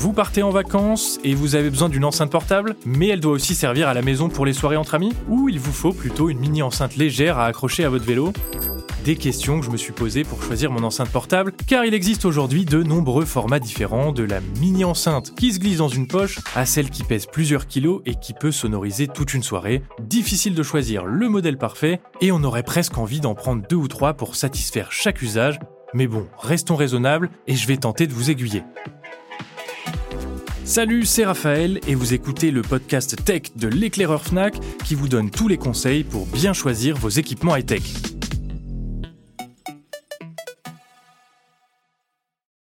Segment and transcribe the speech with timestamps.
[0.00, 3.54] Vous partez en vacances et vous avez besoin d'une enceinte portable, mais elle doit aussi
[3.54, 6.38] servir à la maison pour les soirées entre amis Ou il vous faut plutôt une
[6.38, 8.32] mini enceinte légère à accrocher à votre vélo?
[9.04, 12.24] Des questions que je me suis posées pour choisir mon enceinte portable, car il existe
[12.24, 16.38] aujourd'hui de nombreux formats différents, de la mini enceinte qui se glisse dans une poche
[16.54, 19.82] à celle qui pèse plusieurs kilos et qui peut sonoriser toute une soirée.
[20.00, 23.86] Difficile de choisir le modèle parfait, et on aurait presque envie d'en prendre deux ou
[23.86, 25.60] trois pour satisfaire chaque usage,
[25.92, 28.62] mais bon, restons raisonnables et je vais tenter de vous aiguiller.
[30.70, 35.28] Salut, c'est Raphaël et vous écoutez le podcast tech de l'éclaireur Fnac qui vous donne
[35.28, 37.82] tous les conseils pour bien choisir vos équipements high-tech.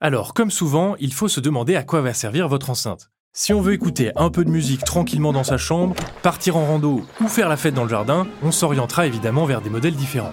[0.00, 3.10] Alors, comme souvent, il faut se demander à quoi va servir votre enceinte.
[3.34, 7.04] Si on veut écouter un peu de musique tranquillement dans sa chambre, partir en rando
[7.20, 10.32] ou faire la fête dans le jardin, on s'orientera évidemment vers des modèles différents.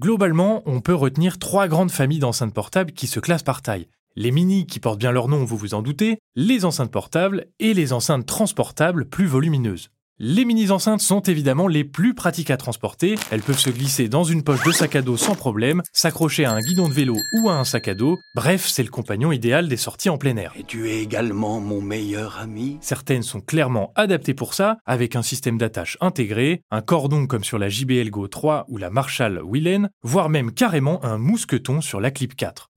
[0.00, 3.86] Globalement, on peut retenir trois grandes familles d'enceintes portables qui se classent par taille.
[4.16, 7.74] Les mini qui portent bien leur nom, vous vous en doutez, les enceintes portables et
[7.74, 9.90] les enceintes transportables plus volumineuses.
[10.20, 14.44] Les mini-enceintes sont évidemment les plus pratiques à transporter, elles peuvent se glisser dans une
[14.44, 17.54] poche de sac à dos sans problème, s'accrocher à un guidon de vélo ou à
[17.54, 20.52] un sac à dos, bref, c'est le compagnon idéal des sorties en plein air.
[20.56, 22.78] Et tu es également mon meilleur ami?
[22.80, 27.58] Certaines sont clairement adaptées pour ça, avec un système d'attache intégré, un cordon comme sur
[27.58, 32.12] la JBL Go 3 ou la Marshall Willen, voire même carrément un mousqueton sur la
[32.12, 32.70] Clip 4.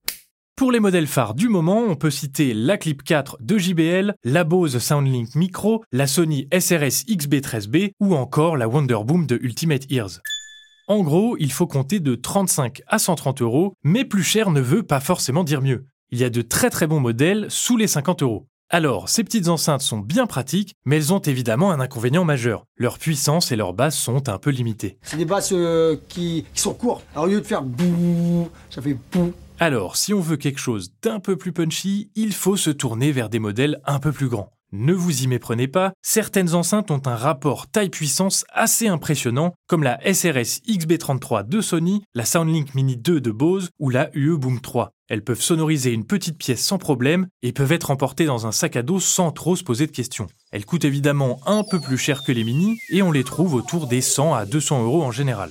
[0.58, 4.42] Pour les modèles phares du moment, on peut citer la Clip 4 de JBL, la
[4.42, 10.18] Bose Soundlink Micro, la Sony SRS XB13B ou encore la Wonderboom de Ultimate Ears.
[10.88, 14.82] En gros, il faut compter de 35 à 130 euros, mais plus cher ne veut
[14.82, 15.86] pas forcément dire mieux.
[16.10, 18.48] Il y a de très très bons modèles sous les 50 euros.
[18.70, 22.66] Alors, ces petites enceintes sont bien pratiques, mais elles ont évidemment un inconvénient majeur.
[22.76, 24.98] Leur puissance et leur basse sont un peu limitées.
[25.00, 27.02] C'est des basses euh, qui, qui sont courtes.
[27.12, 29.32] Alors, au lieu de faire bouh, ça fait bouh.
[29.58, 33.30] Alors, si on veut quelque chose d'un peu plus punchy, il faut se tourner vers
[33.30, 34.52] des modèles un peu plus grands.
[34.70, 39.98] Ne vous y méprenez pas, certaines enceintes ont un rapport taille-puissance assez impressionnant, comme la
[40.04, 44.90] SRS XB33 de Sony, la Soundlink Mini 2 de Bose ou la UE Boom 3.
[45.08, 48.76] Elles peuvent sonoriser une petite pièce sans problème et peuvent être emportées dans un sac
[48.76, 50.26] à dos sans trop se poser de questions.
[50.52, 53.86] Elles coûtent évidemment un peu plus cher que les mini et on les trouve autour
[53.86, 55.50] des 100 à 200 euros en général.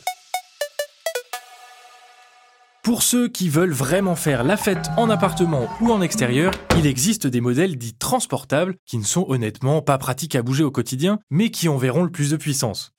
[2.84, 7.28] Pour ceux qui veulent vraiment faire la fête en appartement ou en extérieur, il existe
[7.28, 11.50] des modèles dits transportables qui ne sont honnêtement pas pratiques à bouger au quotidien, mais
[11.50, 12.94] qui enverront le plus de puissance.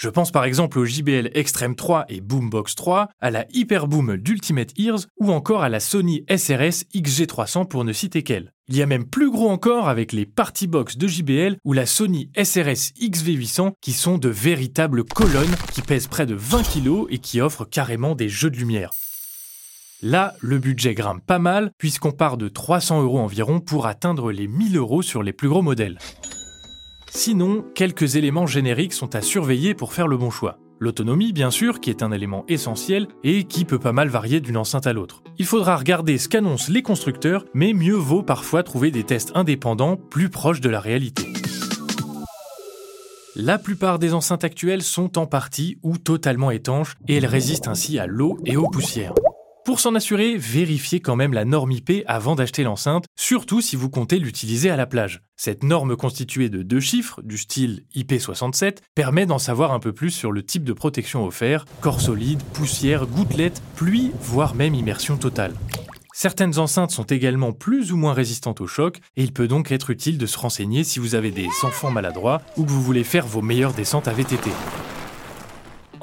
[0.00, 4.70] Je pense par exemple au JBL Extreme 3 et Boombox 3, à la Hyperboom d'Ultimate
[4.78, 8.54] Ears ou encore à la Sony SRS XG300 pour ne citer qu'elle.
[8.68, 12.30] Il y a même plus gros encore avec les Partybox de JBL ou la Sony
[12.34, 17.42] SRS XV800 qui sont de véritables colonnes qui pèsent près de 20 kg et qui
[17.42, 18.92] offrent carrément des jeux de lumière.
[20.00, 24.48] Là, le budget grimpe pas mal, puisqu'on part de 300 euros environ pour atteindre les
[24.48, 25.98] 1000 euros sur les plus gros modèles.
[27.12, 30.58] Sinon, quelques éléments génériques sont à surveiller pour faire le bon choix.
[30.78, 34.56] L'autonomie, bien sûr, qui est un élément essentiel et qui peut pas mal varier d'une
[34.56, 35.22] enceinte à l'autre.
[35.36, 39.96] Il faudra regarder ce qu'annoncent les constructeurs, mais mieux vaut parfois trouver des tests indépendants
[39.96, 41.24] plus proches de la réalité.
[43.34, 47.98] La plupart des enceintes actuelles sont en partie ou totalement étanches et elles résistent ainsi
[47.98, 49.14] à l'eau et aux poussières.
[49.64, 53.90] Pour s'en assurer, vérifiez quand même la norme IP avant d'acheter l'enceinte, surtout si vous
[53.90, 55.20] comptez l'utiliser à la plage.
[55.36, 60.10] Cette norme constituée de deux chiffres, du style IP67, permet d'en savoir un peu plus
[60.10, 65.54] sur le type de protection offert, corps solide, poussière, gouttelettes, pluie, voire même immersion totale.
[66.14, 69.90] Certaines enceintes sont également plus ou moins résistantes au choc et il peut donc être
[69.90, 73.26] utile de se renseigner si vous avez des enfants maladroits ou que vous voulez faire
[73.26, 74.50] vos meilleures descentes à VTT.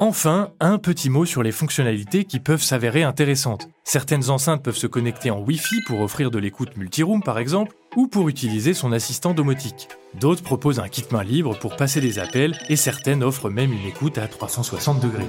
[0.00, 3.68] Enfin, un petit mot sur les fonctionnalités qui peuvent s'avérer intéressantes.
[3.82, 8.06] Certaines enceintes peuvent se connecter en Wi-Fi pour offrir de l'écoute multiroom par exemple, ou
[8.06, 9.88] pour utiliser son assistant domotique.
[10.14, 13.86] D'autres proposent un kit main libre pour passer des appels et certaines offrent même une
[13.86, 15.26] écoute à 360 degrés.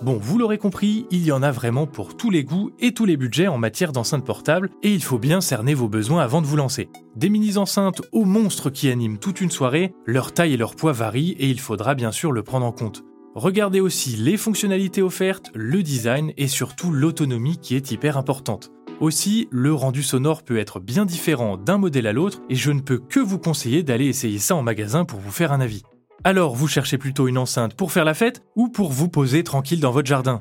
[0.00, 3.04] Bon, vous l'aurez compris, il y en a vraiment pour tous les goûts et tous
[3.04, 6.46] les budgets en matière d'enceinte portable, et il faut bien cerner vos besoins avant de
[6.46, 6.88] vous lancer.
[7.16, 11.34] Des mini-enceintes aux monstres qui animent toute une soirée, leur taille et leur poids varient
[11.40, 13.02] et il faudra bien sûr le prendre en compte.
[13.34, 18.70] Regardez aussi les fonctionnalités offertes, le design et surtout l'autonomie qui est hyper importante.
[19.00, 22.80] Aussi, le rendu sonore peut être bien différent d'un modèle à l'autre et je ne
[22.80, 25.82] peux que vous conseiller d'aller essayer ça en magasin pour vous faire un avis.
[26.24, 29.80] Alors, vous cherchez plutôt une enceinte pour faire la fête ou pour vous poser tranquille
[29.80, 30.40] dans votre jardin?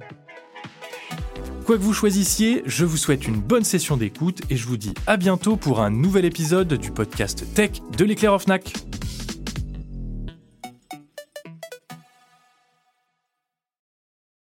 [1.66, 4.94] Quoi que vous choisissiez, je vous souhaite une bonne session d'écoute et je vous dis
[5.06, 8.87] à bientôt pour un nouvel épisode du podcast Tech de l'éclair of Fnac.